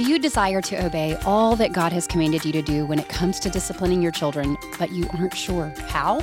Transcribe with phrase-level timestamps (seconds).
[0.00, 3.06] Do you desire to obey all that God has commanded you to do when it
[3.10, 6.22] comes to disciplining your children, but you aren't sure how?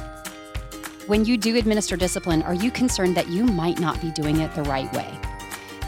[1.06, 4.52] When you do administer discipline, are you concerned that you might not be doing it
[4.56, 5.08] the right way?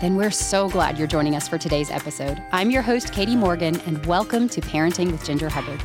[0.02, 2.40] Then we're so glad you're joining us for today's episode.
[2.52, 5.82] I'm your host, Katy Morgan, and welcome to Parenting with Ginger Hubbard.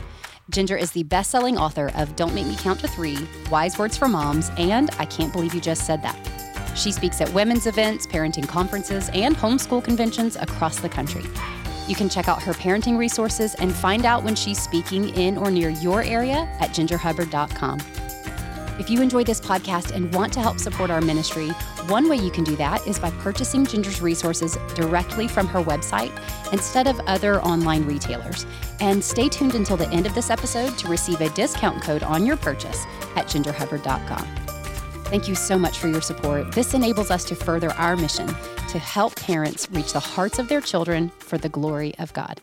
[0.51, 3.17] Ginger is the best selling author of Don't Make Me Count to Three,
[3.51, 6.19] Wise Words for Moms, and I Can't Believe You Just Said That.
[6.77, 11.25] She speaks at women's events, parenting conferences, and homeschool conventions across the country.
[11.87, 15.51] You can check out her parenting resources and find out when she's speaking in or
[15.51, 17.81] near your area at gingerhubbard.com.
[18.79, 21.51] If you enjoy this podcast and want to help support our ministry,
[21.87, 26.11] one way you can do that is by purchasing Ginger's resources directly from her website
[26.53, 28.47] instead of other online retailers.
[28.81, 32.27] And stay tuned until the end of this episode to receive a discount code on
[32.27, 34.27] your purchase at gingerhubbard.com.
[35.05, 36.51] Thank you so much for your support.
[36.51, 38.35] This enables us to further our mission
[38.75, 42.41] to help parents reach the hearts of their children for the glory of God.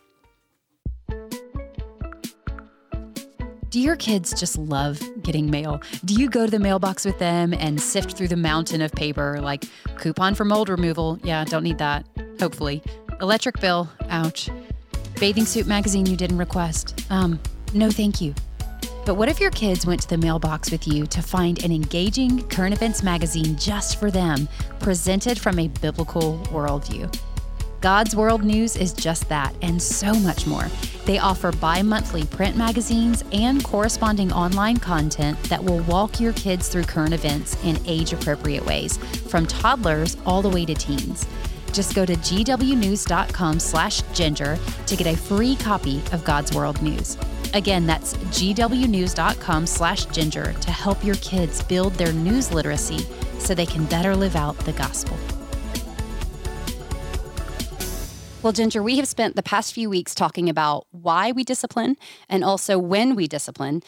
[3.69, 5.81] Do your kids just love getting mail?
[6.05, 9.41] Do you go to the mailbox with them and sift through the mountain of paper
[9.41, 9.65] like
[9.97, 11.19] coupon for mold removal?
[11.21, 12.05] Yeah, don't need that.
[12.39, 12.81] Hopefully.
[13.19, 13.89] Electric bill.
[14.07, 14.49] Ouch.
[15.19, 17.05] Bathing suit magazine you didn't request.
[17.09, 17.41] Um,
[17.73, 18.33] no thank you.
[19.03, 22.47] But what if your kids went to the mailbox with you to find an engaging
[22.49, 24.47] current events magazine just for them,
[24.79, 27.13] presented from a biblical worldview?
[27.81, 30.67] God's World News is just that and so much more.
[31.05, 36.67] They offer bi monthly print magazines and corresponding online content that will walk your kids
[36.67, 41.25] through current events in age appropriate ways, from toddlers all the way to teens.
[41.73, 47.17] Just go to gwnews.com slash ginger to get a free copy of God's World News.
[47.53, 52.99] Again, that's gwnews.com slash ginger to help your kids build their news literacy
[53.39, 55.17] so they can better live out the gospel.
[58.43, 61.95] Well, Ginger, we have spent the past few weeks talking about why we discipline
[62.27, 63.83] and also when we discipline.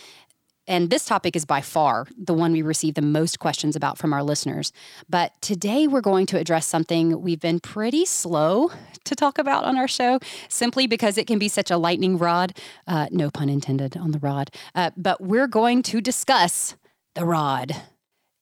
[0.67, 4.13] And this topic is by far the one we receive the most questions about from
[4.13, 4.71] our listeners.
[5.09, 8.71] But today we're going to address something we've been pretty slow
[9.03, 12.57] to talk about on our show, simply because it can be such a lightning rod.
[12.87, 14.51] Uh, no pun intended on the rod.
[14.73, 16.75] Uh, but we're going to discuss
[17.15, 17.75] the rod.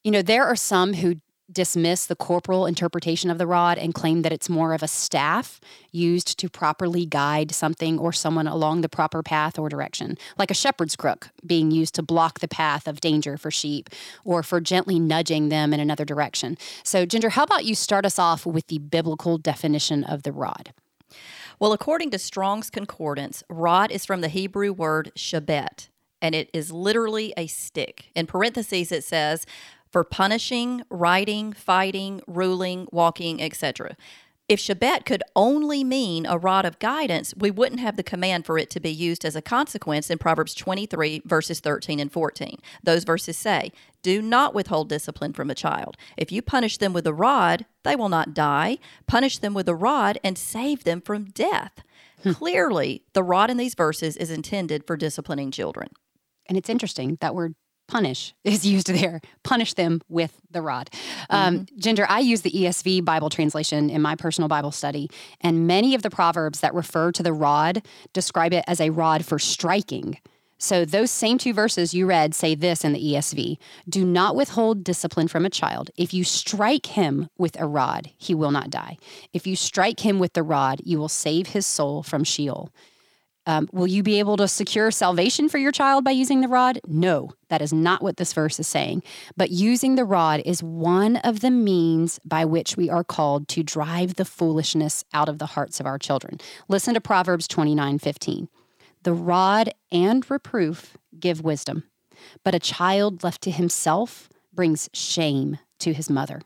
[0.04, 1.16] You know, there are some who
[1.52, 5.60] dismiss the corporal interpretation of the rod and claim that it's more of a staff
[5.92, 10.56] used to properly guide something or someone along the proper path or direction, like a
[10.56, 13.90] shepherd's crook being used to block the path of danger for sheep
[14.24, 16.58] or for gently nudging them in another direction.
[16.84, 20.74] So, Ginger, how about you start us off with the biblical definition of the rod?
[21.60, 25.90] Well, according to Strong's Concordance, rod is from the Hebrew word shebet,
[26.22, 28.06] and it is literally a stick.
[28.16, 29.46] In parentheses, it says,
[29.92, 33.96] for punishing, writing, fighting, ruling, walking, etc.
[34.52, 38.58] If shebet could only mean a rod of guidance, we wouldn't have the command for
[38.58, 42.60] it to be used as a consequence in Proverbs 23, verses 13 and 14.
[42.84, 45.96] Those verses say, Do not withhold discipline from a child.
[46.18, 48.78] If you punish them with a rod, they will not die.
[49.08, 51.82] Punish them with a rod and save them from death.
[52.22, 52.34] Hmm.
[52.34, 55.92] Clearly, the rod in these verses is intended for disciplining children.
[56.50, 57.56] And it's interesting that word
[57.92, 59.22] punish is used there.
[59.44, 60.90] Punish them with the rod.
[61.30, 61.80] Um, mm-hmm.
[61.80, 65.10] Ginger, I use the ESV Bible translation in my personal Bible study,
[65.42, 69.26] and many of the proverbs that refer to the rod describe it as a rod
[69.26, 70.18] for striking.
[70.58, 73.58] So, those same two verses you read say this in the ESV
[73.90, 75.90] Do not withhold discipline from a child.
[75.98, 78.98] If you strike him with a rod, he will not die.
[79.34, 82.70] If you strike him with the rod, you will save his soul from Sheol.
[83.46, 86.80] Um, will you be able to secure salvation for your child by using the rod?
[86.88, 89.04] No, that is not what this verse is saying.
[89.36, 93.64] But using the rod is one of the means by which we are called to
[93.64, 96.40] drive the foolishness out of the hearts of our children.
[96.68, 98.48] Listen to Proverbs 29 15.
[99.04, 101.86] The rod and reproof give wisdom,
[102.44, 106.42] but a child left to himself brings shame to his mother.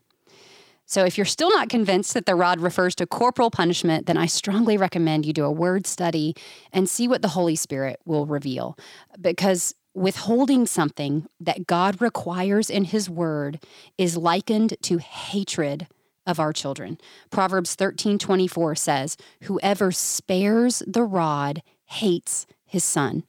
[0.86, 4.28] So, if you're still not convinced that the rod refers to corporal punishment, then I
[4.28, 6.36] strongly recommend you do a word study
[6.72, 8.78] and see what the Holy Spirit will reveal.
[9.20, 13.64] Because withholding something that God requires in His Word
[13.98, 15.88] is likened to hatred
[16.26, 16.98] of our children.
[17.30, 23.24] Proverbs 13 24 says, Whoever spares the rod hates his son,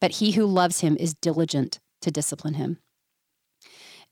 [0.00, 2.78] but he who loves him is diligent to discipline him.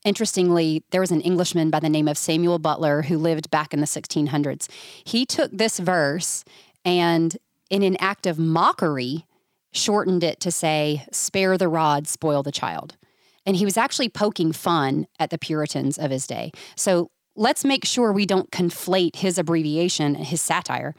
[0.05, 3.79] Interestingly, there was an Englishman by the name of Samuel Butler who lived back in
[3.79, 4.69] the 1600s.
[5.05, 6.43] He took this verse
[6.83, 7.37] and,
[7.69, 9.25] in an act of mockery,
[9.71, 12.97] shortened it to say, Spare the rod, spoil the child.
[13.45, 16.51] And he was actually poking fun at the Puritans of his day.
[16.75, 20.95] So let's make sure we don't conflate his abbreviation, his satire,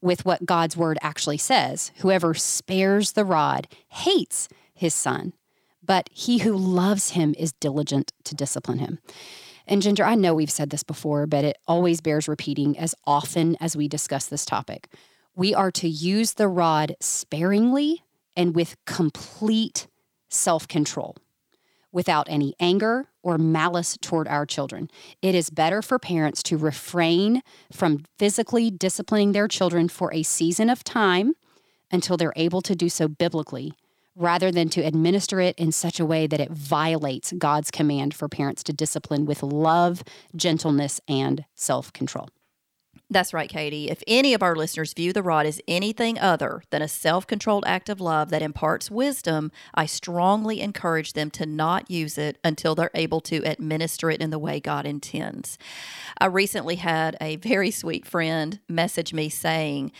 [0.00, 1.90] with what God's word actually says.
[1.96, 5.32] Whoever spares the rod hates his son,
[5.84, 8.98] but he who loves him is diligent to discipline him.
[9.66, 13.56] And Ginger, I know we've said this before, but it always bears repeating as often
[13.60, 14.88] as we discuss this topic.
[15.34, 18.04] We are to use the rod sparingly
[18.36, 19.88] and with complete
[20.28, 21.16] self control
[21.92, 24.90] without any anger or malice toward our children.
[25.22, 27.40] It is better for parents to refrain
[27.72, 31.34] from physically disciplining their children for a season of time
[31.92, 33.74] until they're able to do so biblically
[34.16, 38.28] rather than to administer it in such a way that it violates God's command for
[38.28, 40.02] parents to discipline with love,
[40.36, 42.28] gentleness, and self control.
[43.10, 43.90] That's right, Katy.
[43.90, 47.64] If any of our listeners view the rod as anything other than a self controlled
[47.66, 52.74] act of love that imparts wisdom, I strongly encourage them to not use it until
[52.74, 55.58] they're able to administer it in the way God intends.
[56.18, 59.92] I recently had a very sweet friend message me saying,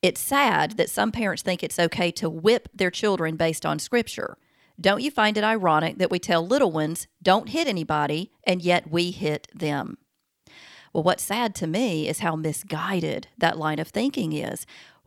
[0.00, 4.38] It's sad that some parents think it's okay to whip their children based on scripture.
[4.80, 8.90] Don't you find it ironic that we tell little ones, don't hit anybody, and yet
[8.90, 9.98] we hit them?
[10.92, 14.66] Well, what's sad to me is how misguided that line of thinking is.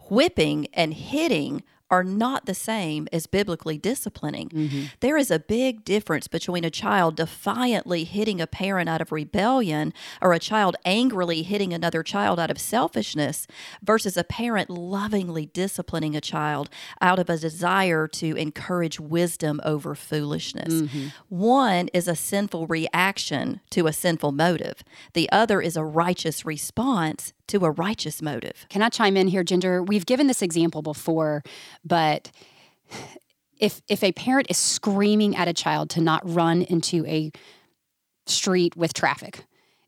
[0.09, 4.49] Whipping and hitting are not the same as biblically disciplining.
[4.49, 4.83] Mm-hmm.
[5.01, 9.93] There is a big difference between a child defiantly hitting a parent out of rebellion
[10.21, 13.45] or a child angrily hitting another child out of selfishness
[13.83, 16.69] versus a parent lovingly disciplining a child
[17.01, 20.73] out of a desire to encourage wisdom over foolishness.
[20.73, 21.07] Mm-hmm.
[21.27, 24.83] One is a sinful reaction to a sinful motive,
[25.13, 28.65] the other is a righteous response to a righteous motive.
[28.69, 29.83] Can I chime in here, Ginger?
[29.83, 31.43] We've given this example before,
[31.83, 32.31] but
[33.59, 37.31] if if a parent is screaming at a child to not run into a
[38.25, 39.45] street with traffic,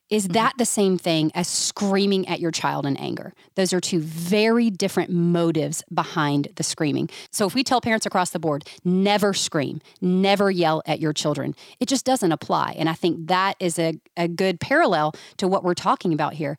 [0.09, 0.33] is mm-hmm.
[0.33, 3.33] that the same thing as screaming at your child in anger?
[3.55, 7.09] Those are two very different motives behind the screaming.
[7.31, 11.55] So if we tell parents across the board, never scream, never yell at your children,
[11.79, 12.75] it just doesn't apply.
[12.77, 16.57] And I think that is a, a good parallel to what we're talking about here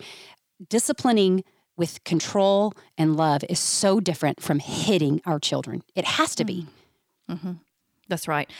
[0.68, 1.44] disciplining
[1.76, 5.82] with control and love is so different from hitting our children.
[5.94, 6.66] It has to be.
[7.30, 7.48] Mm-hmm.
[7.48, 7.52] mm-hmm.
[8.06, 8.50] That's right.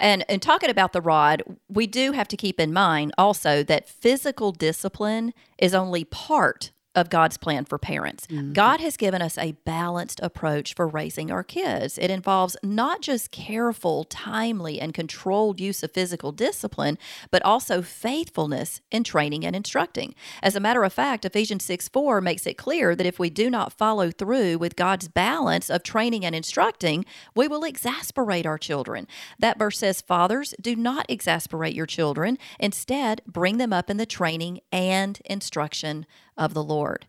[0.00, 3.86] And in talking about the rod, we do have to keep in mind also that
[3.86, 8.26] physical discipline is only part of God's plan for parents.
[8.26, 8.52] Mm-hmm.
[8.52, 11.98] God has given us a balanced approach for raising our kids.
[11.98, 16.98] It involves not just careful, timely, and controlled use of physical discipline,
[17.30, 20.14] but also faithfulness in training and instructing.
[20.42, 23.50] As a matter of fact, Ephesians 6 4 makes it clear that if we do
[23.50, 27.04] not follow through with God's balance of training and instructing,
[27.34, 29.06] we will exasperate our children.
[29.38, 32.38] That verse says, Fathers, do not exasperate your children.
[32.60, 37.06] Instead, bring them up in the training and instruction of the Lord.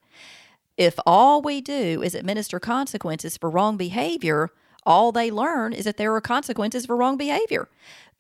[0.78, 4.50] If all we do is administer consequences for wrong behavior,
[4.86, 7.70] all they learn is that there are consequences for wrong behavior.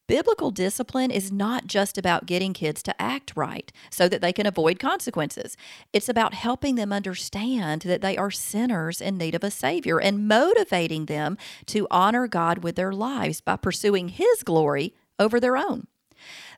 [0.07, 4.45] Biblical discipline is not just about getting kids to act right so that they can
[4.45, 5.57] avoid consequences.
[5.93, 10.27] It's about helping them understand that they are sinners in need of a Savior and
[10.27, 15.87] motivating them to honor God with their lives by pursuing His glory over their own.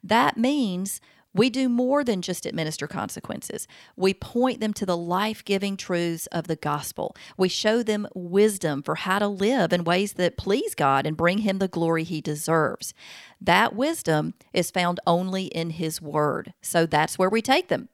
[0.04, 1.00] That means
[1.38, 3.68] we do more than just administer consequences.
[3.96, 7.16] We point them to the life giving truths of the gospel.
[7.38, 11.40] We show them wisdom for how to live in ways that please God and bring
[11.40, 12.94] Him the glory He deserves.
[13.40, 16.54] That wisdom is found only in His Word.
[16.62, 17.90] So that's where we take them.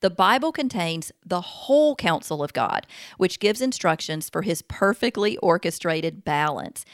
[0.00, 2.86] The Bible contains the whole counsel of God,
[3.18, 6.84] which gives instructions for His perfectly orchestrated balance.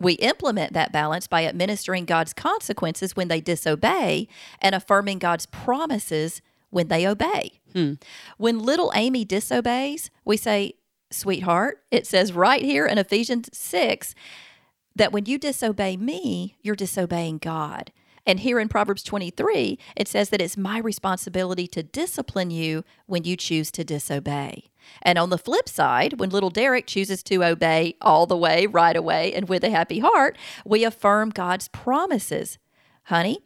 [0.00, 4.28] We implement that balance by administering God's consequences when they disobey
[4.60, 7.60] and affirming God's promises when they obey.
[7.72, 7.94] Hmm.
[8.36, 10.74] When little Amy disobeys, we say,
[11.10, 14.14] Sweetheart, it says right here in Ephesians 6
[14.96, 17.92] that when you disobey me, you're disobeying God.
[18.26, 23.24] And here in Proverbs 23, it says that it's my responsibility to discipline you when
[23.24, 24.70] you choose to disobey.
[25.02, 28.96] And on the flip side, when little Derek chooses to obey all the way, right
[28.96, 32.58] away, and with a happy heart, we affirm God's promises.
[33.04, 33.38] Honey,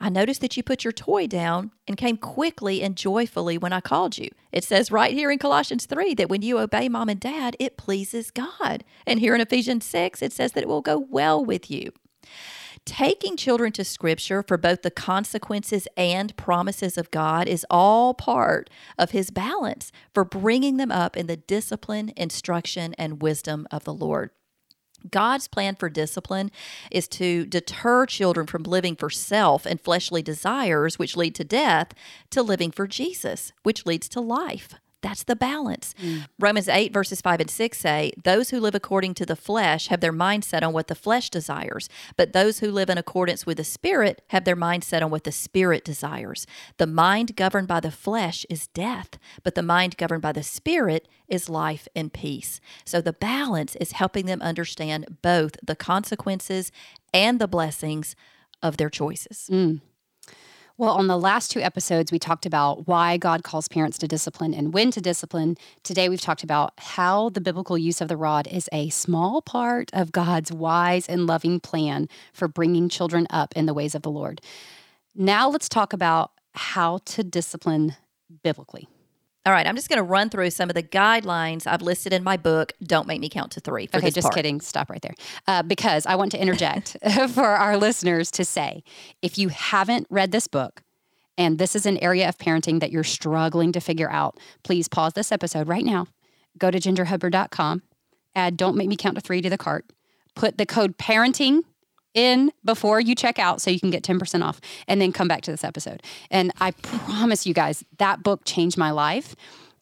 [0.00, 3.80] I noticed that you put your toy down and came quickly and joyfully when I
[3.80, 4.30] called you.
[4.52, 7.76] It says right here in Colossians 3 that when you obey mom and dad, it
[7.76, 8.84] pleases God.
[9.06, 11.92] And here in Ephesians 6, it says that it will go well with you.
[12.88, 18.70] Taking children to Scripture for both the consequences and promises of God is all part
[18.98, 23.92] of His balance for bringing them up in the discipline, instruction, and wisdom of the
[23.92, 24.30] Lord.
[25.10, 26.50] God's plan for discipline
[26.90, 31.88] is to deter children from living for self and fleshly desires, which lead to death,
[32.30, 34.76] to living for Jesus, which leads to life.
[35.00, 35.94] That's the balance.
[36.02, 36.26] Mm.
[36.40, 40.00] Romans 8, verses 5 and 6 say, Those who live according to the flesh have
[40.00, 43.58] their mind set on what the flesh desires, but those who live in accordance with
[43.58, 46.46] the Spirit have their mind set on what the Spirit desires.
[46.78, 51.06] The mind governed by the flesh is death, but the mind governed by the Spirit
[51.28, 52.60] is life and peace.
[52.84, 56.72] So the balance is helping them understand both the consequences
[57.14, 58.16] and the blessings
[58.62, 59.48] of their choices.
[59.52, 59.80] Mm.
[60.80, 64.54] Well, on the last two episodes, we talked about why God calls parents to discipline
[64.54, 65.56] and when to discipline.
[65.82, 69.90] Today, we've talked about how the biblical use of the rod is a small part
[69.92, 74.10] of God's wise and loving plan for bringing children up in the ways of the
[74.10, 74.40] Lord.
[75.16, 77.96] Now, let's talk about how to discipline
[78.44, 78.86] biblically.
[79.48, 82.22] All right, I'm just going to run through some of the guidelines I've listed in
[82.22, 82.74] my book.
[82.82, 83.86] Don't make me count to three.
[83.86, 84.34] For Okay, just part.
[84.34, 84.60] kidding.
[84.60, 85.14] Stop right there.
[85.46, 86.98] Uh, because I want to interject
[87.30, 88.82] for our listeners to say
[89.22, 90.82] if you haven't read this book,
[91.38, 95.14] and this is an area of parenting that you're struggling to figure out, please pause
[95.14, 96.08] this episode right now.
[96.58, 97.82] Go to gingerhubbard.com,
[98.34, 99.86] add Don't Make Me Count to Three to the cart,
[100.34, 101.62] put the code parenting
[102.14, 105.42] in before you check out so you can get 10% off, and then come back
[105.42, 106.02] to this episode.
[106.30, 109.34] And I promise you guys, that book changed my life.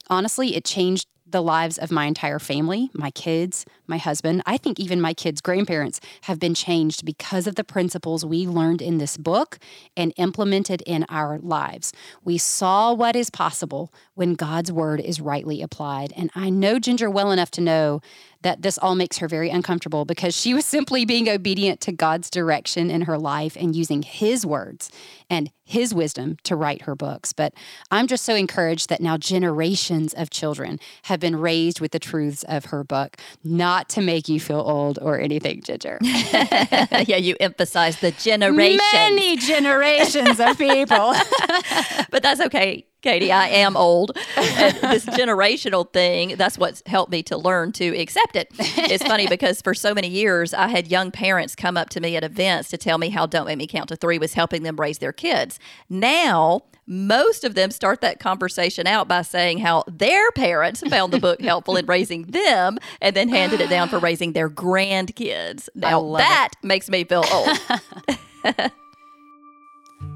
[0.08, 4.42] Honestly, it changed the lives of my entire family, my kids, my husband.
[4.46, 8.80] I think even my kids' grandparents have been changed because of the principles we learned
[8.80, 9.58] in this book
[9.96, 11.92] and implemented in our lives.
[12.22, 16.12] We saw what is possible when God's word is rightly applied.
[16.16, 18.00] And I know Ginger well enough to know
[18.42, 22.30] that this all makes her very uncomfortable because she was simply being obedient to God's
[22.30, 24.90] direction in her life and using His words
[25.28, 27.32] and His wisdom to write her books.
[27.32, 27.54] But
[27.90, 32.44] I'm just so encouraged that now generations of children have been raised with the truths
[32.44, 35.98] of her book, not to make you feel old or anything, Ginger.
[36.02, 38.78] yeah, you emphasize the generation.
[38.92, 41.14] Many generations of people.
[42.10, 43.30] but that's okay, Katy.
[43.30, 44.18] I am old.
[44.36, 48.48] And this generational thing, that's what's helped me to learn to accept it.
[48.58, 52.16] It's funny because for so many years, I had young parents come up to me
[52.16, 54.74] at events to tell me how Don't Make Me Count to Three was helping them
[54.74, 55.60] raise their kids.
[55.88, 61.20] Now, most of them start that conversation out by saying how their parents found the
[61.20, 65.68] book helpful in raising them and then handed it down for raising their grandkids.
[65.76, 68.72] Now, that makes me feel old.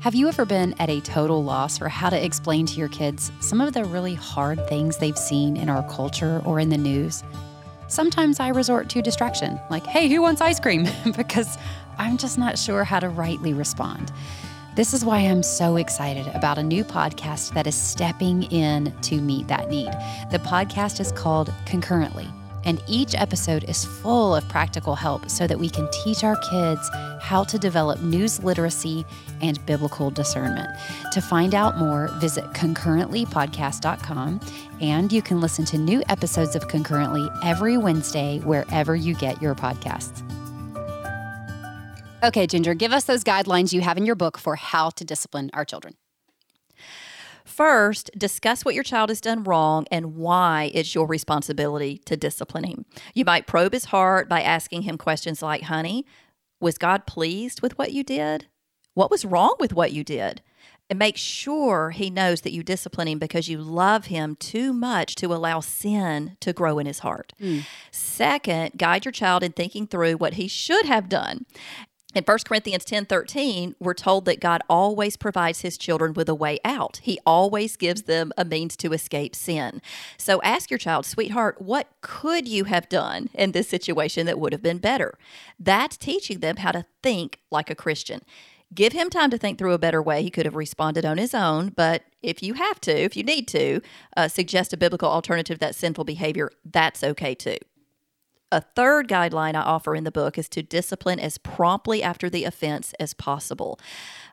[0.00, 3.30] Have you ever been at a total loss for how to explain to your kids
[3.40, 7.22] some of the really hard things they've seen in our culture or in the news?
[7.86, 10.88] Sometimes I resort to distraction, like, hey, who wants ice cream?
[11.18, 11.58] because
[11.98, 14.10] I'm just not sure how to rightly respond.
[14.74, 19.20] This is why I'm so excited about a new podcast that is stepping in to
[19.20, 19.92] meet that need.
[20.30, 22.26] The podcast is called Concurrently,
[22.64, 26.88] and each episode is full of practical help so that we can teach our kids
[27.20, 29.04] how to develop news literacy
[29.40, 30.68] and biblical discernment.
[31.12, 34.40] To find out more, visit concurrentlypodcast.com,
[34.80, 39.54] and you can listen to new episodes of Concurrently every Wednesday wherever you get your
[39.54, 40.22] podcasts.
[42.22, 45.50] Okay, Ginger, give us those guidelines you have in your book for how to discipline
[45.54, 45.94] our children.
[47.50, 52.64] First, discuss what your child has done wrong and why it's your responsibility to discipline
[52.64, 52.84] him.
[53.12, 56.06] You might probe his heart by asking him questions like, Honey,
[56.60, 58.46] was God pleased with what you did?
[58.94, 60.42] What was wrong with what you did?
[60.88, 65.14] And make sure he knows that you discipline him because you love him too much
[65.16, 67.32] to allow sin to grow in his heart.
[67.38, 67.60] Hmm.
[67.92, 71.46] Second, guide your child in thinking through what he should have done.
[72.12, 76.34] In 1 Corinthians 10 13, we're told that God always provides his children with a
[76.34, 77.00] way out.
[77.04, 79.80] He always gives them a means to escape sin.
[80.16, 84.52] So ask your child, sweetheart, what could you have done in this situation that would
[84.52, 85.16] have been better?
[85.58, 88.22] That's teaching them how to think like a Christian.
[88.74, 90.22] Give him time to think through a better way.
[90.22, 93.46] He could have responded on his own, but if you have to, if you need
[93.48, 93.80] to,
[94.16, 97.56] uh, suggest a biblical alternative that sinful behavior, that's okay too.
[98.52, 102.44] A third guideline I offer in the book is to discipline as promptly after the
[102.44, 103.78] offense as possible.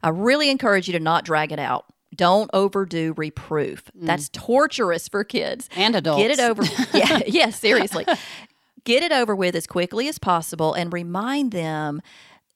[0.02, 1.86] I really encourage you to not drag it out.
[2.16, 3.84] Don't overdo reproof.
[3.98, 4.08] Mm.
[4.08, 5.70] That's torturous for kids.
[5.76, 6.22] And adults.
[6.22, 6.64] Get it over.
[6.98, 8.06] yeah, yeah, seriously.
[8.86, 12.02] Get it over with as quickly as possible and remind them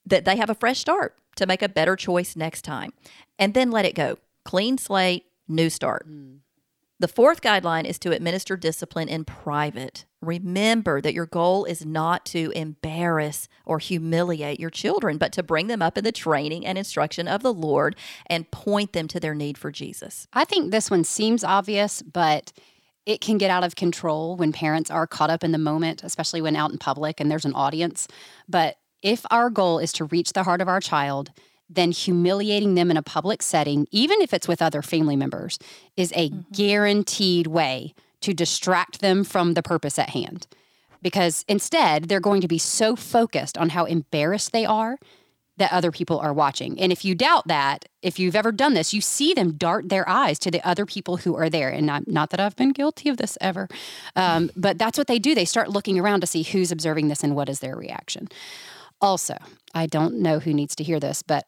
[0.05, 2.93] that they have a fresh start to make a better choice next time.
[3.37, 4.17] And then let it go.
[4.45, 6.09] Clean slate, new start.
[6.09, 6.39] Mm.
[7.01, 10.05] The fourth guideline is to administer discipline in private.
[10.21, 15.65] Remember that your goal is not to embarrass or humiliate your children, but to bring
[15.65, 17.95] them up in the training and instruction of the Lord
[18.27, 20.27] and point them to their need for Jesus.
[20.31, 22.53] I think this one seems obvious, but
[23.07, 26.39] it can get out of control when parents are caught up in the moment, especially
[26.39, 28.07] when out in public and there's an audience.
[28.47, 31.31] But if our goal is to reach the heart of our child,
[31.73, 35.57] then humiliating them in a public setting, even if it's with other family members,
[35.95, 36.41] is a mm-hmm.
[36.51, 40.47] guaranteed way to distract them from the purpose at hand.
[41.01, 44.97] Because instead, they're going to be so focused on how embarrassed they are
[45.57, 46.79] that other people are watching.
[46.79, 50.07] And if you doubt that, if you've ever done this, you see them dart their
[50.07, 51.69] eyes to the other people who are there.
[51.69, 53.67] And not, not that I've been guilty of this ever,
[54.15, 55.35] um, but that's what they do.
[55.35, 58.27] They start looking around to see who's observing this and what is their reaction.
[59.01, 59.37] Also,
[59.73, 61.45] I don't know who needs to hear this, but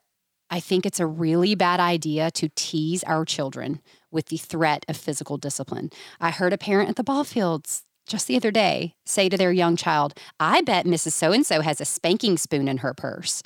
[0.50, 4.96] I think it's a really bad idea to tease our children with the threat of
[4.96, 5.90] physical discipline.
[6.20, 9.52] I heard a parent at the ball fields just the other day say to their
[9.52, 11.12] young child, I bet Mrs.
[11.12, 13.42] So and so has a spanking spoon in her purse.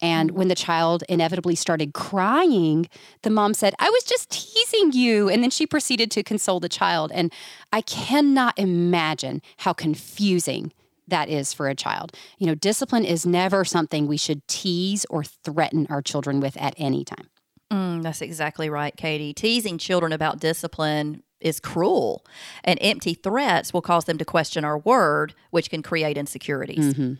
[0.00, 2.88] And when the child inevitably started crying,
[3.22, 5.28] the mom said, I was just teasing you.
[5.28, 7.12] And then she proceeded to console the child.
[7.14, 7.32] And
[7.72, 10.72] I cannot imagine how confusing
[11.12, 12.16] that is for a child.
[12.38, 16.74] You know, discipline is never something we should tease or threaten our children with at
[16.78, 17.28] any time.
[17.70, 19.32] Mm, that's exactly right, Katy.
[19.32, 22.24] Teasing children about discipline is cruel,
[22.64, 26.94] and empty threats will cause them to question our word, which can create insecurities.
[26.94, 27.14] Mm-hmm.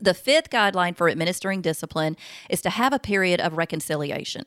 [0.00, 2.16] The fifth guideline for administering discipline
[2.50, 4.44] is to have a period of reconciliation.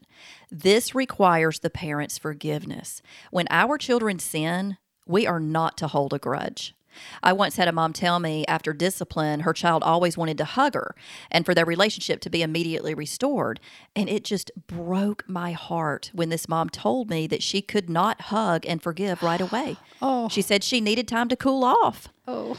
[0.51, 3.01] This requires the parent's forgiveness.
[3.31, 6.75] When our children sin, we are not to hold a grudge.
[7.23, 10.73] I once had a mom tell me after discipline, her child always wanted to hug
[10.73, 10.95] her
[11.31, 13.59] and for their relationship to be immediately restored.
[13.95, 18.21] And it just broke my heart when this mom told me that she could not
[18.21, 19.77] hug and forgive right away.
[19.99, 20.29] Oh.
[20.29, 22.09] She said she needed time to cool off.
[22.27, 22.55] Oh.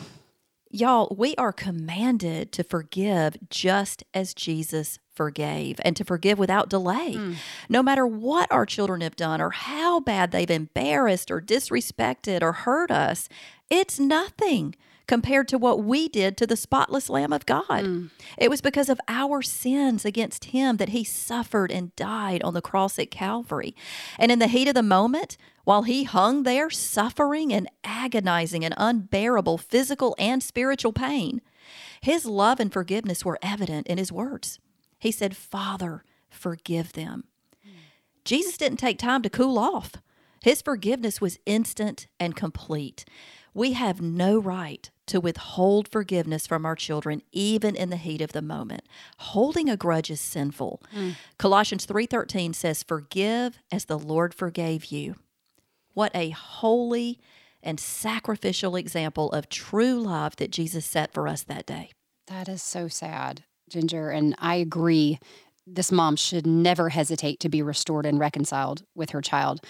[0.71, 7.15] Y'all, we are commanded to forgive just as Jesus forgave and to forgive without delay.
[7.15, 7.35] Mm.
[7.69, 12.53] No matter what our children have done or how bad they've embarrassed or disrespected or
[12.53, 13.29] hurt us,
[13.69, 14.77] it's nothing
[15.09, 17.83] compared to what we did to the spotless Lamb of God.
[17.83, 18.11] Mm.
[18.37, 22.63] It was because of our sins against Him that He suffered and died on the
[22.63, 23.75] cross at Calvary.
[24.19, 28.75] And in the heat of the moment, while He hung there suffering and agonizing and
[28.77, 31.41] unbearable physical and spiritual pain,
[32.01, 34.61] His love and forgiveness were evident in His words.
[34.99, 37.25] He said, Father, forgive them.
[37.67, 37.71] Mm.
[38.25, 39.93] Jesus didn't take time to cool off.
[40.43, 43.05] His forgiveness was instant and complete.
[43.55, 48.33] We have no right to withhold forgiveness from our children even in the heat of
[48.33, 48.83] the moment.
[49.19, 50.83] Holding a grudge is sinful.
[50.95, 51.17] Mm.
[51.39, 55.17] Colossians 3:13 says, "Forgive as the Lord forgave you."
[55.95, 57.19] What a holy
[57.63, 61.91] and sacrificial example of true love that Jesus set for us that day.
[62.27, 65.19] That is so sad, Ginger, and I agree.
[65.67, 69.61] This mom should never hesitate to be restored and reconciled with her child.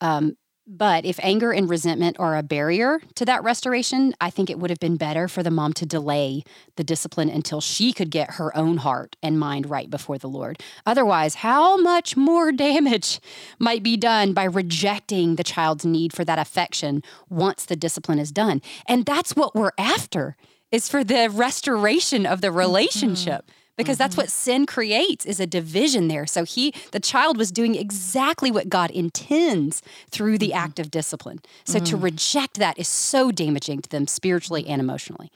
[0.00, 0.36] Um,
[0.72, 4.70] but if anger and resentment are a barrier to that restoration, I think it would
[4.70, 6.44] have been better for the mom to delay
[6.76, 10.62] the discipline until she could get her own heart and mind right before the Lord.
[10.86, 13.20] Otherwise, how much more damage
[13.58, 18.30] might be done by rejecting the child's need for that affection once the discipline is
[18.30, 18.62] done?
[18.86, 20.36] And that's what we're after
[20.70, 22.58] is for the restoration of the mm-hmm.
[22.58, 23.42] relationship.
[23.42, 24.02] Mm-hmm because mm-hmm.
[24.02, 28.50] that's what sin creates is a division there so he the child was doing exactly
[28.50, 29.80] what god intends
[30.10, 30.58] through the mm-hmm.
[30.58, 31.84] act of discipline so mm-hmm.
[31.84, 35.30] to reject that is so damaging to them spiritually and emotionally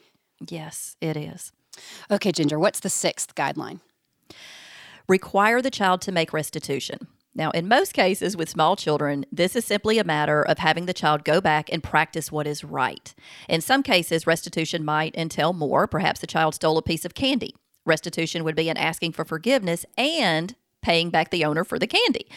[0.47, 1.53] yes it is
[2.11, 3.81] okay ginger what's the sixth guideline
[5.09, 9.65] require the child to make restitution now, in most cases with small children, this is
[9.65, 13.13] simply a matter of having the child go back and practice what is right.
[13.49, 15.89] In some cases, restitution might entail more.
[15.89, 17.55] Perhaps the child stole a piece of candy.
[17.85, 22.29] Restitution would be an asking for forgiveness and paying back the owner for the candy.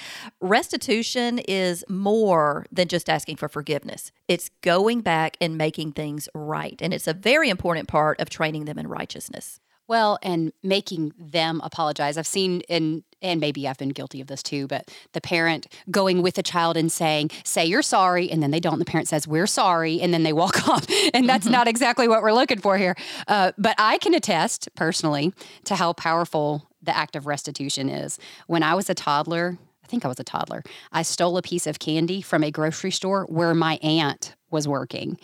[0.41, 4.11] Restitution is more than just asking for forgiveness.
[4.27, 6.79] It's going back and making things right.
[6.81, 9.59] And it's a very important part of training them in righteousness.
[9.87, 12.17] Well, and making them apologize.
[12.17, 16.21] I've seen in and maybe I've been guilty of this too, but the parent going
[16.21, 18.79] with the child and saying, say you're sorry, and then they don't.
[18.79, 20.85] The parent says, we're sorry, and then they walk off.
[21.13, 21.53] And that's mm-hmm.
[21.53, 22.95] not exactly what we're looking for here.
[23.27, 25.33] Uh, but I can attest personally
[25.65, 28.19] to how powerful the act of restitution is.
[28.47, 31.67] When I was a toddler, I think I was a toddler, I stole a piece
[31.67, 35.17] of candy from a grocery store where my aunt was working.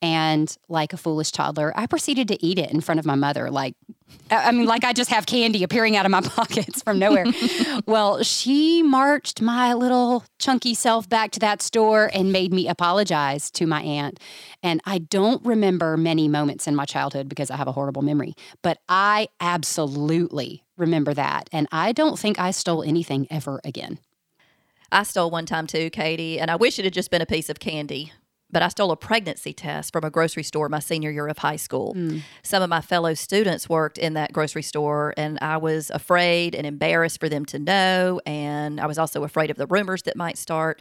[0.00, 3.50] And like a foolish toddler, I proceeded to eat it in front of my mother.
[3.50, 3.74] Like,
[4.30, 7.26] I mean, like I just have candy appearing out of my pockets from nowhere.
[7.86, 13.50] well, she marched my little chunky self back to that store and made me apologize
[13.52, 14.20] to my aunt.
[14.62, 18.34] And I don't remember many moments in my childhood because I have a horrible memory,
[18.62, 21.48] but I absolutely remember that.
[21.52, 23.98] And I don't think I stole anything ever again.
[24.90, 27.50] I stole one time too, Katy, and I wish it had just been a piece
[27.50, 28.12] of candy
[28.50, 31.56] but I stole a pregnancy test from a grocery store my senior year of high
[31.56, 31.94] school.
[31.94, 32.22] Mm.
[32.42, 36.66] Some of my fellow students worked in that grocery store, and I was afraid and
[36.66, 38.20] embarrassed for them to know.
[38.24, 40.80] And I was also afraid of the rumors that might start.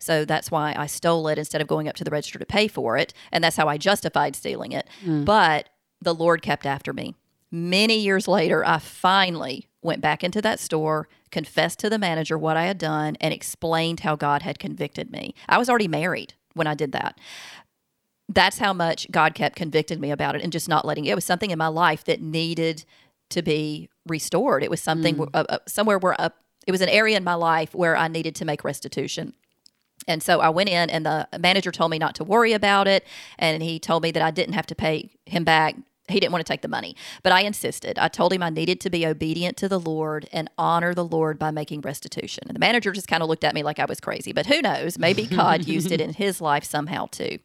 [0.00, 2.68] So that's why I stole it instead of going up to the register to pay
[2.68, 3.14] for it.
[3.30, 4.88] And that's how I justified stealing it.
[5.04, 5.24] Mm.
[5.24, 5.68] But
[6.02, 7.14] the Lord kept after me.
[7.50, 12.56] Many years later, I finally went back into that store, confessed to the manager what
[12.56, 15.34] I had done, and explained how God had convicted me.
[15.48, 17.18] I was already married when I did that.
[18.28, 21.10] That's how much God kept convicting me about it and just not letting it.
[21.10, 22.84] It was something in my life that needed
[23.30, 24.62] to be restored.
[24.62, 26.30] It was something uh, uh, somewhere where uh,
[26.66, 29.34] it was an area in my life where I needed to make restitution.
[30.06, 33.06] And so I went in, and the manager told me not to worry about it.
[33.38, 35.76] And he told me that I didn't have to pay him back.
[36.08, 37.98] He didn't want to take the money, but I insisted.
[37.98, 41.38] I told him I needed to be obedient to the Lord and honor the Lord
[41.38, 42.44] by making restitution.
[42.46, 44.60] And the manager just kind of looked at me like I was crazy, but who
[44.60, 44.98] knows?
[44.98, 47.38] Maybe God used it in his life somehow too.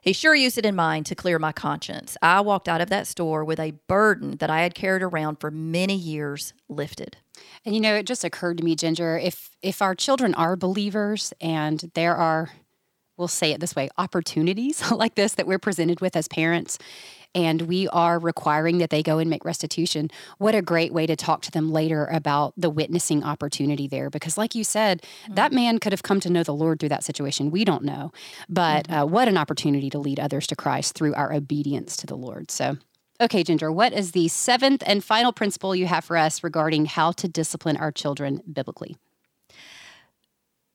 [0.00, 2.16] He sure used it in mine to clear my conscience.
[2.20, 5.52] I walked out of that store with a burden that I had carried around for
[5.52, 7.18] many years lifted.
[7.64, 11.32] And you know, it just occurred to me, Ginger, if if our children are believers
[11.40, 12.50] and there are
[13.22, 16.76] we'll say it this way, opportunities like this that we're presented with as parents
[17.36, 21.14] and we are requiring that they go and make restitution, what a great way to
[21.14, 24.10] talk to them later about the witnessing opportunity there.
[24.10, 25.34] Because, like you said, mm-hmm.
[25.34, 27.50] that man could have come to know the Lord through that situation.
[27.50, 28.12] We don't know.
[28.48, 28.94] But mm-hmm.
[28.94, 32.50] uh, what an opportunity to lead others to Christ through our obedience to the Lord.
[32.50, 32.76] So,
[33.20, 37.12] Okay, Ginger, what is the seventh and final principle you have for us regarding how
[37.12, 38.96] to discipline our children biblically?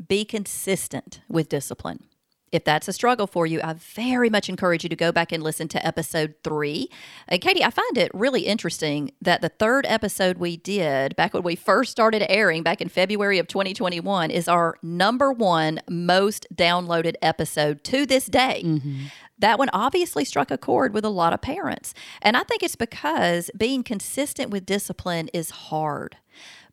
[0.07, 2.05] Be consistent with discipline.
[2.51, 5.43] If that's a struggle for you, I very much encourage you to go back and
[5.43, 6.89] listen to episode three.
[7.27, 11.43] And Katy, I find it really interesting that the third episode we did back when
[11.43, 17.15] we first started airing back in February of 2021 is our number one most downloaded
[17.21, 18.61] episode to this day.
[18.63, 19.05] Mm-hmm
[19.39, 21.93] that one obviously struck a chord with a lot of parents.
[22.21, 26.17] And I think it's because being consistent with discipline is hard.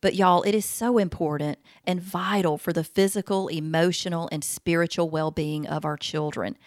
[0.04, 5.30] But y'all, it is so important and vital for the physical, emotional, and spiritual well
[5.30, 6.58] being of our children.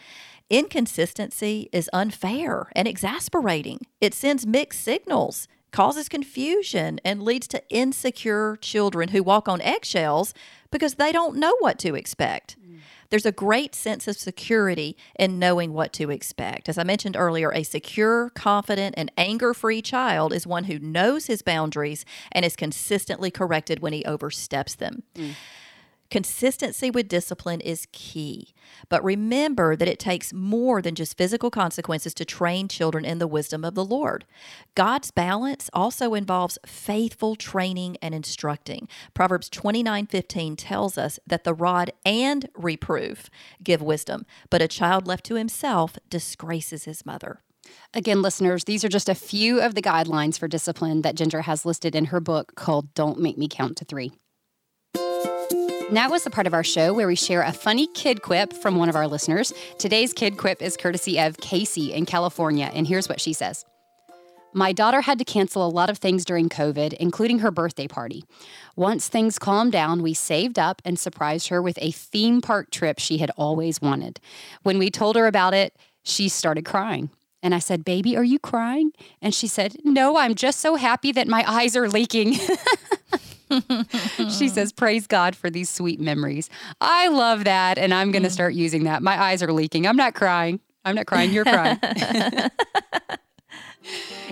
[0.50, 3.86] Inconsistency is unfair and exasperating.
[4.02, 10.34] It sends mixed signals, causes confusion, and leads to insecure children who walk on eggshells
[10.72, 12.56] because they don't know what to expect.
[13.10, 16.70] There's a great sense of security in knowing what to expect.
[16.70, 21.28] As I mentioned earlier, a secure, confident, and anger free child is one who knows
[21.28, 25.04] his boundaries and is consistently corrected when he oversteps them.
[25.16, 25.34] Mm.
[26.10, 28.54] Consistency with discipline is key.
[28.90, 33.28] But remember that it takes more than just physical consequences to train children in the
[33.28, 34.26] wisdom of the Lord.
[34.76, 38.88] God's balance also involves faithful training and instructing.
[39.14, 43.30] Proverbs 29:15 tells us that the rod and reproof
[43.62, 47.42] give wisdom, but a child left to himself disgraces his mother.
[47.94, 51.66] Again, listeners, these are just a few of the guidelines for discipline that Ginger has
[51.66, 54.14] listed in her book called Don't Make Me Count to 3.
[55.90, 58.76] Now is the part of our show where we share a funny kid quip from
[58.76, 59.54] one of our listeners.
[59.80, 63.64] Today's kid quip is courtesy of Casey in California, and here's what she says.
[64.54, 68.26] My daughter had to cancel a lot of things during COVID, including her birthday party.
[68.76, 73.00] Once things calmed down, we saved up and surprised her with a theme park trip
[73.00, 74.20] she had always wanted.
[74.64, 75.74] When we told her about it,
[76.04, 77.12] she started crying.
[77.42, 78.92] And I said, Baby, are you crying?
[79.22, 82.36] And she said, No, I'm just so happy that my eyes are leaking.
[84.38, 86.50] she says, Praise God for these sweet memories.
[86.82, 87.78] I love that.
[87.78, 88.34] And I'm going to mm.
[88.34, 89.02] start using that.
[89.02, 89.88] My eyes are leaking.
[89.88, 90.60] I'm not crying.
[90.86, 91.32] I'm not crying.
[91.32, 91.78] You're crying.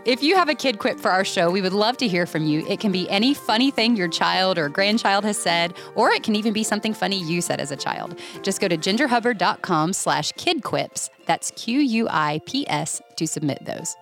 [0.06, 2.46] if you have a kid quip for our show, we would love to hear from
[2.46, 2.66] you.
[2.68, 6.36] It can be any funny thing your child or grandchild has said, or it can
[6.36, 8.18] even be something funny you said as a child.
[8.42, 11.10] Just go to gingerhubbard.com slash kidquips.
[11.26, 13.96] That's Q-U-I-P-S to submit those.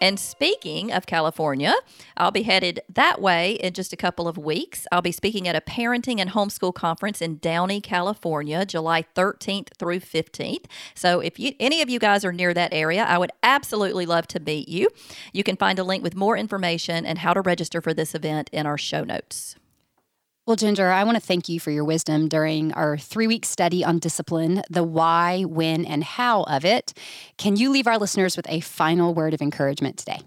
[0.00, 1.74] And speaking of California,
[2.16, 4.86] I'll be headed that way in just a couple of weeks.
[4.92, 10.00] I'll be speaking at a parenting and homeschool conference in Downey, California, July 13th through
[10.00, 10.66] 15th.
[10.94, 14.26] So if you, any of you guys are near that area, I would absolutely love
[14.28, 14.90] to meet you.
[15.32, 18.50] You can find a link with more information and how to register for this event
[18.52, 19.56] in our show notes.
[20.46, 23.82] Well, Ginger, I want to thank you for your wisdom during our three week study
[23.82, 26.92] on discipline, the why, when, and how of it.
[27.38, 30.20] Can you leave our listeners with a final word of encouragement today?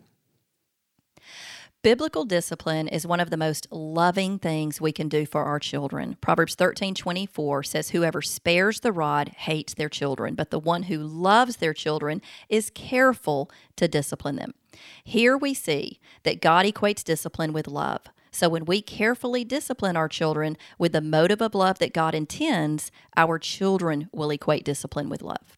[1.84, 6.18] Biblical discipline is one of the most loving things we can do for our children.
[6.20, 10.98] Proverbs 13 24 says, Whoever spares the rod hates their children, but the one who
[10.98, 14.56] loves their children is careful to discipline them.
[15.04, 18.02] Here we see that God equates discipline with love.
[18.38, 22.92] So when we carefully discipline our children with the motive of love that God intends,
[23.16, 25.57] our children will equate discipline with love.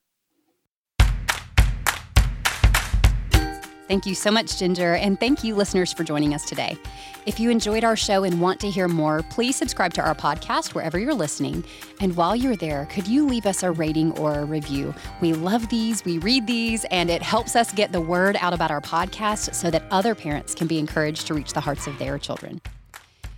[3.89, 6.77] Thank you so much, Ginger, and thank you, listeners, for joining us today.
[7.25, 10.75] If you enjoyed our show and want to hear more, please subscribe to our podcast
[10.75, 11.63] wherever you're listening.
[11.99, 14.93] And while you're there, could you leave us a rating or a review?
[15.21, 18.69] We love these, we read these, and it helps us get the word out about
[18.69, 22.19] our podcast so that other parents can be encouraged to reach the hearts of their
[22.19, 22.61] children.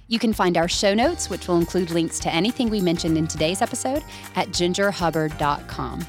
[0.09, 3.25] You can find our show notes, which will include links to anything we mentioned in
[3.25, 4.03] today's episode,
[4.35, 6.05] at gingerhubbard.com.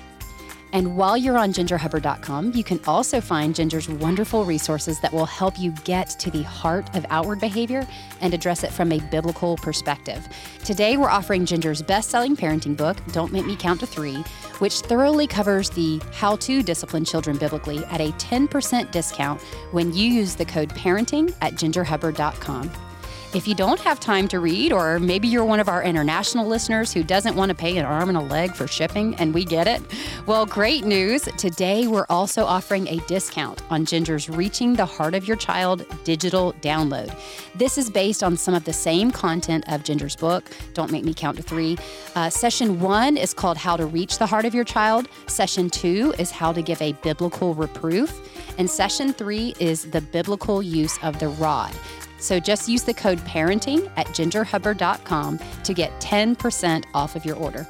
[0.73, 5.59] And while you're on gingerhubbard.com, you can also find Ginger's wonderful resources that will help
[5.59, 7.87] you get to the heart of outward behavior
[8.23, 10.27] and address it from a biblical perspective.
[10.65, 14.25] Today, we're offering Ginger's best selling parenting book, Don't Make Me Count to Three,
[14.61, 19.41] which thoroughly covers the how to discipline children biblically at a 10% discount
[19.73, 22.92] when you use the code parenting at gingerhubbard.com.
[23.35, 26.93] If you don't have time to read, or maybe you're one of our international listeners
[26.93, 29.67] who doesn't want to pay an arm and a leg for shipping, and we get
[29.67, 29.81] it,
[30.27, 31.23] well, great news.
[31.39, 36.53] Today, we're also offering a discount on Ginger's Reaching the Heart of Your Child digital
[36.61, 37.19] download.
[37.55, 41.15] This is based on some of the same content of Ginger's book, Don't Make Me
[41.15, 41.79] Count to Three.
[42.15, 46.13] Uh, session one is called How to Reach the Heart of Your Child, session two
[46.19, 48.29] is How to Give a Biblical Reproof.
[48.59, 51.75] And session three is the biblical use of the rod.
[52.23, 57.67] So just use the code parenting at gingerhubbard.com to get 10% off of your order.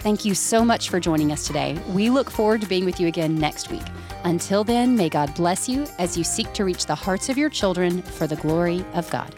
[0.00, 1.82] Thank you so much for joining us today.
[1.88, 3.82] We look forward to being with you again next week.
[4.24, 7.48] Until then, may God bless you as you seek to reach the hearts of your
[7.48, 9.34] children for the glory of God.